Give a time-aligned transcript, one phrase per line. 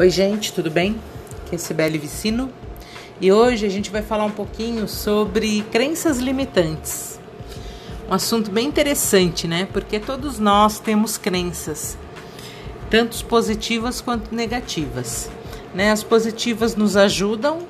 [0.00, 0.96] Oi, gente, tudo bem?
[1.44, 2.50] Aqui é Sibeli Vicino
[3.20, 7.20] e hoje a gente vai falar um pouquinho sobre crenças limitantes.
[8.08, 9.68] Um assunto bem interessante, né?
[9.70, 11.98] Porque todos nós temos crenças,
[12.88, 15.30] tanto positivas quanto negativas.
[15.74, 15.90] Né?
[15.90, 17.66] As positivas nos ajudam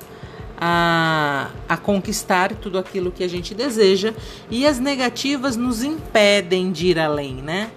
[0.57, 4.13] a, a conquistar tudo aquilo que a gente deseja
[4.49, 7.69] e as negativas nos impedem de ir além, né?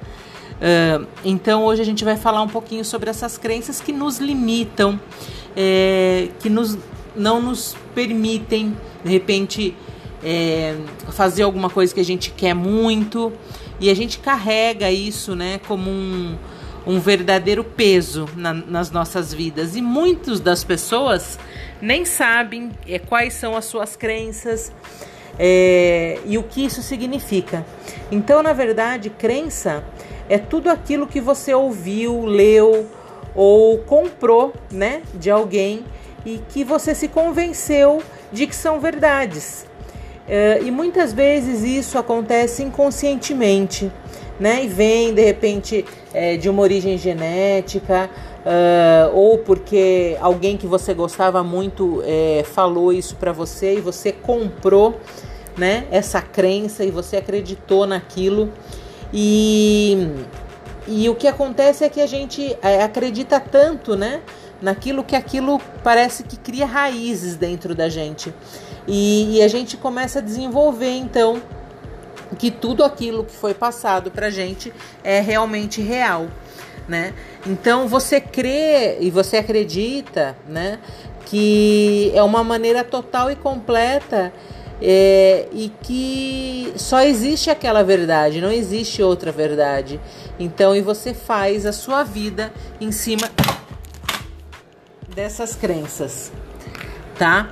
[0.55, 4.99] Uh, então hoje a gente vai falar um pouquinho sobre essas crenças que nos limitam,
[5.57, 6.79] é, que nos,
[7.15, 9.77] não nos permitem, de repente,
[10.23, 10.77] é,
[11.13, 13.33] fazer alguma coisa que a gente quer muito
[13.79, 16.37] e a gente carrega isso né, como um,
[16.87, 19.77] um verdadeiro peso na, nas nossas vidas.
[19.77, 21.39] E muitas das pessoas
[21.81, 24.73] nem sabem é, quais são as suas crenças.
[25.39, 27.65] É, e o que isso significa.
[28.11, 29.83] Então, na verdade, crença
[30.29, 32.87] é tudo aquilo que você ouviu, leu
[33.35, 35.85] ou comprou, né, de alguém
[36.25, 39.67] e que você se convenceu de que são verdades.
[40.27, 43.93] É, e muitas vezes isso acontece inconscientemente,
[44.39, 44.65] né?
[44.65, 48.11] E vem de repente é, de uma origem genética,
[48.45, 54.13] uh, ou porque alguém que você gostava muito é, falou isso para você e você
[54.13, 55.01] comprou,
[55.57, 55.87] né?
[55.91, 58.53] Essa crença e você acreditou naquilo.
[59.13, 60.09] E,
[60.89, 64.21] e o que acontece é que a gente é, acredita tanto, né?
[64.61, 68.33] Naquilo que aquilo parece que cria raízes dentro da gente.
[68.87, 71.41] E, e a gente começa a desenvolver, então,
[72.35, 76.27] que tudo aquilo que foi passado pra gente é realmente real,
[76.89, 77.15] né?
[77.47, 80.79] Então você crê e você acredita, né,
[81.27, 84.33] que é uma maneira total e completa
[84.81, 90.01] é, e que só existe aquela verdade, não existe outra verdade.
[90.39, 93.31] Então, e você faz a sua vida em cima
[95.15, 96.33] dessas crenças,
[97.19, 97.51] tá?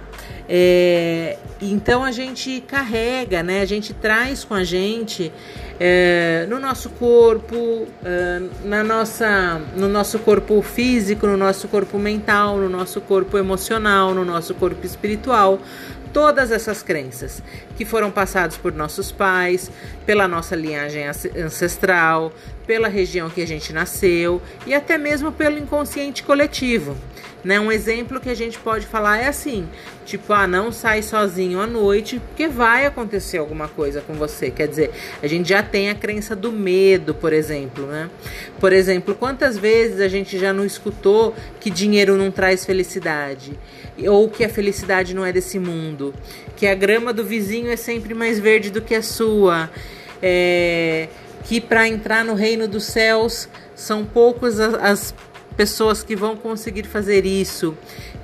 [0.48, 3.60] É, então a gente carrega, né?
[3.60, 5.32] A gente traz com a gente
[5.78, 12.56] é, no nosso corpo, é, na nossa, no nosso corpo físico, no nosso corpo mental,
[12.58, 15.58] no nosso corpo emocional, no nosso corpo espiritual,
[16.12, 17.42] todas essas crenças
[17.76, 19.70] que foram passadas por nossos pais,
[20.04, 22.32] pela nossa linhagem ancestral,
[22.66, 26.96] pela região que a gente nasceu e até mesmo pelo inconsciente coletivo.
[27.44, 27.58] Né?
[27.58, 29.68] Um exemplo que a gente pode falar é assim:
[30.04, 34.50] tipo, ah, não sai sozinho à noite, porque vai acontecer alguma coisa com você.
[34.50, 34.90] Quer dizer,
[35.20, 38.08] a gente já tem a crença do medo, por exemplo, né?
[38.60, 43.58] Por exemplo, quantas vezes a gente já não escutou que dinheiro não traz felicidade?
[44.06, 46.14] Ou que a felicidade não é desse mundo?
[46.56, 49.68] Que a grama do vizinho é sempre mais verde do que a sua?
[50.22, 51.08] É,
[51.44, 55.14] que para entrar no reino dos céus são poucas as, as
[55.56, 57.76] pessoas que vão conseguir fazer isso,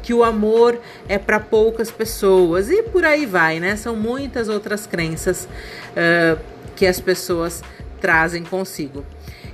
[0.03, 3.77] que o amor é para poucas pessoas e por aí vai, né?
[3.77, 5.47] São muitas outras crenças
[5.93, 6.41] uh,
[6.75, 7.63] que as pessoas
[8.01, 9.05] trazem consigo.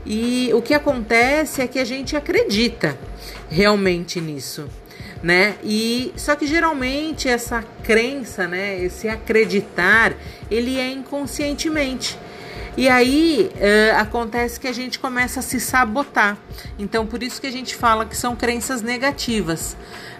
[0.06, 2.96] E o que acontece é que a gente acredita
[3.48, 4.68] realmente nisso,
[5.22, 5.56] né?
[5.64, 10.14] E só que geralmente essa crença, né, esse acreditar,
[10.50, 12.18] ele é inconscientemente.
[12.76, 16.36] E aí uh, acontece que a gente começa a se sabotar.
[16.78, 19.76] Então, por isso que a gente fala que são crenças negativas.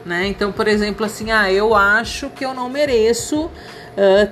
[0.06, 0.28] Né?
[0.28, 3.50] Então, por exemplo, assim, ah, eu acho que eu não mereço uh,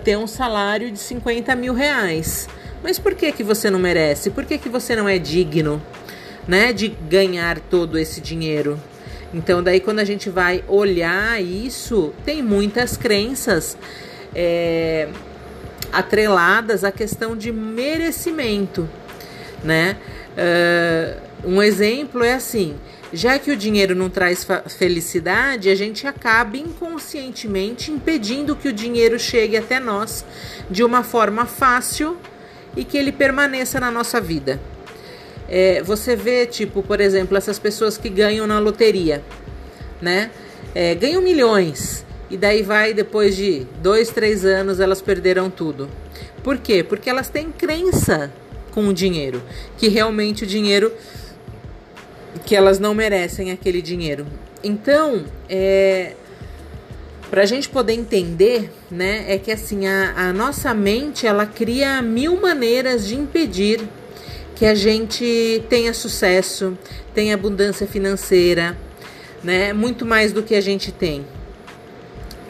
[0.05, 2.49] ter um salário de 50 mil reais.
[2.83, 4.31] Mas por que, que você não merece?
[4.31, 5.83] Por que, que você não é digno
[6.47, 8.79] né, de ganhar todo esse dinheiro?
[9.35, 13.77] Então, daí quando a gente vai olhar isso, tem muitas crenças.
[14.35, 15.09] É,
[15.93, 18.89] atreladas à questão de merecimento,
[19.63, 19.97] né?
[20.33, 22.77] Uh, um exemplo é assim:
[23.13, 24.47] já que o dinheiro não traz
[24.79, 30.25] felicidade, a gente acaba inconscientemente impedindo que o dinheiro chegue até nós
[30.71, 32.17] de uma forma fácil
[32.75, 34.59] e que ele permaneça na nossa vida.
[35.49, 39.23] É, você vê, tipo, por exemplo, essas pessoas que ganham na loteria,
[40.01, 40.31] né?
[40.75, 45.87] É, ganham milhões e daí vai, depois de dois, três anos, elas perderam tudo.
[46.43, 46.83] Por quê?
[46.83, 48.33] Porque elas têm crença
[48.71, 49.43] com o dinheiro,
[49.77, 50.91] que realmente o dinheiro
[52.47, 54.27] que elas não merecem aquele dinheiro.
[54.65, 56.15] Então, é,
[57.29, 62.01] para a gente poder entender, né, é que assim a, a nossa mente ela cria
[62.01, 63.79] mil maneiras de impedir
[64.57, 66.79] que a gente tenha sucesso,
[67.15, 68.75] tenha abundância financeira,
[69.45, 71.27] né, muito mais do que a gente tem.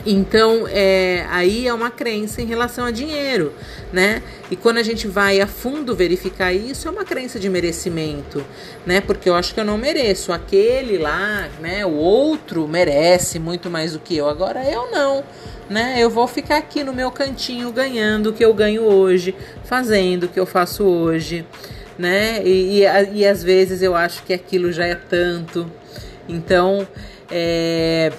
[0.04, 3.52] Então, é, aí é uma crença em relação a dinheiro,
[3.93, 4.20] né?
[4.50, 8.44] E quando a gente vai a fundo verificar isso, é uma crença de merecimento,
[8.84, 9.00] né?
[9.00, 10.32] Porque eu acho que eu não mereço.
[10.32, 11.87] Aquele lá, né?
[11.87, 14.28] O outro merece muito mais do que eu.
[14.28, 15.22] Agora eu não,
[15.70, 15.96] né?
[15.99, 19.34] Eu vou ficar aqui no meu cantinho ganhando o que eu ganho hoje,
[19.64, 21.46] fazendo o que eu faço hoje,
[21.96, 22.43] né?
[22.44, 25.70] E, e, e às vezes eu acho que aquilo já é tanto.
[26.28, 26.87] Então,
[27.31, 28.10] é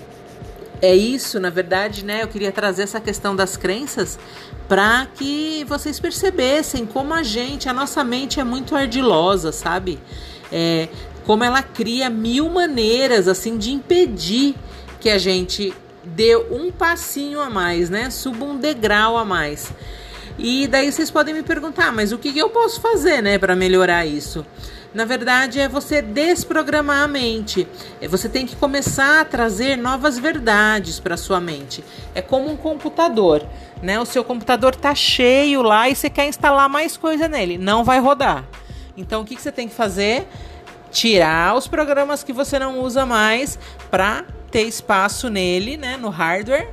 [0.83, 2.23] é isso, na verdade, né?
[2.23, 4.19] Eu queria trazer essa questão das crenças
[4.67, 9.97] para que vocês percebessem como a gente, a nossa mente é muito ardilosa, sabe?
[10.51, 10.89] É,
[11.25, 14.55] como ela cria mil maneiras assim de impedir
[14.99, 18.09] que a gente dê um passinho a mais, né?
[18.09, 19.71] Suba um degrau a mais.
[20.37, 23.55] E daí vocês podem me perguntar, mas o que, que eu posso fazer, né, para
[23.55, 24.45] melhorar isso?
[24.93, 27.67] Na verdade, é você desprogramar a mente.
[27.99, 31.83] É você tem que começar a trazer novas verdades para sua mente.
[32.13, 33.45] É como um computador,
[33.81, 33.99] né?
[33.99, 37.99] O seu computador tá cheio lá e você quer instalar mais coisa nele, não vai
[37.99, 38.45] rodar.
[38.95, 40.27] Então, o que, que você tem que fazer?
[40.91, 43.57] Tirar os programas que você não usa mais
[43.89, 46.69] para ter espaço nele, né, no hardware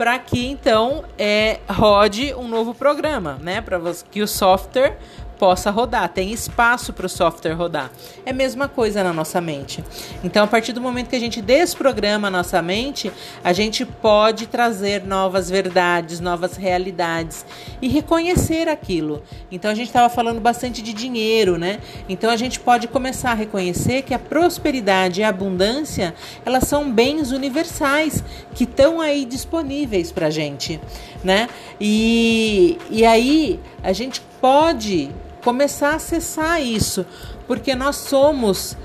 [0.00, 3.60] para que então é, rode um novo programa, né?
[3.60, 3.78] Para
[4.10, 4.96] que o software
[5.40, 7.90] possa rodar, tem espaço para o software rodar.
[8.26, 9.82] É a mesma coisa na nossa mente.
[10.22, 13.10] Então, a partir do momento que a gente desprograma a nossa mente,
[13.42, 17.46] a gente pode trazer novas verdades, novas realidades
[17.80, 19.22] e reconhecer aquilo.
[19.50, 21.80] Então, a gente estava falando bastante de dinheiro, né?
[22.06, 26.14] Então, a gente pode começar a reconhecer que a prosperidade e a abundância,
[26.44, 28.22] elas são bens universais
[28.54, 30.78] que estão aí disponíveis para gente,
[31.24, 31.48] né?
[31.80, 35.10] E, e aí a gente pode
[35.42, 37.04] começar a acessar isso,
[37.46, 38.76] porque nós somos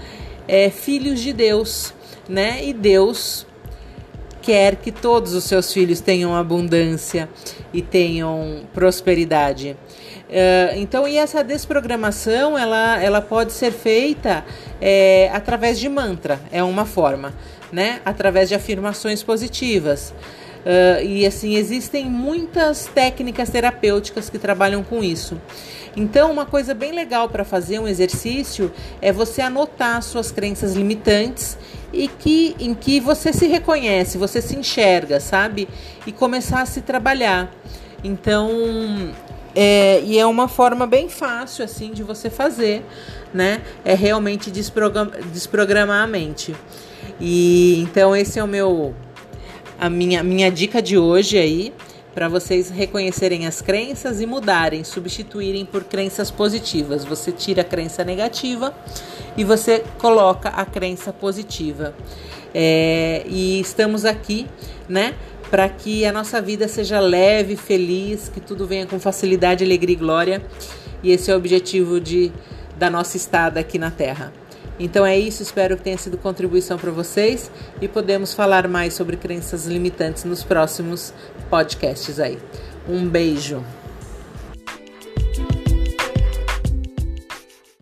[0.47, 1.93] é, filhos de Deus,
[2.27, 2.63] né?
[2.63, 3.45] E Deus
[4.41, 7.27] quer que todos os seus filhos tenham abundância
[7.73, 9.75] e tenham prosperidade.
[10.25, 14.43] Uh, então, e essa desprogramação, ela, ela pode ser feita
[14.81, 17.33] é, através de mantra, é uma forma,
[17.71, 18.01] né?
[18.05, 20.13] Através de afirmações positivas.
[20.65, 25.39] Uh, e assim, existem muitas técnicas terapêuticas que trabalham com isso.
[25.95, 28.71] Então, uma coisa bem legal para fazer um exercício
[29.01, 31.57] é você anotar suas crenças limitantes
[31.93, 35.69] e que em que você se reconhece, você se enxerga, sabe?
[36.05, 37.49] E começar a se trabalhar.
[38.03, 38.49] Então,
[39.55, 42.83] é, e é uma forma bem fácil assim de você fazer,
[43.33, 43.61] né?
[43.85, 46.53] É realmente desprogramar, desprogramar a mente.
[47.21, 48.93] E então esse é o meu
[49.79, 51.73] a minha, minha dica de hoje aí
[52.15, 57.03] para vocês reconhecerem as crenças e mudarem, substituírem por crenças positivas.
[57.03, 58.73] Você tira a crença negativa
[59.35, 61.93] e você coloca a crença positiva.
[62.53, 64.47] É, e estamos aqui,
[64.87, 65.13] né?
[65.51, 69.99] Para que a nossa vida seja leve, feliz, que tudo venha com facilidade, alegria e
[69.99, 70.41] glória.
[71.03, 72.31] E esse é o objetivo de,
[72.79, 74.31] da nossa estada aqui na Terra.
[74.79, 77.49] Então é isso, espero que tenha sido contribuição para vocês
[77.81, 81.13] e podemos falar mais sobre crenças limitantes nos próximos
[81.49, 82.37] podcasts aí.
[82.87, 83.63] Um beijo.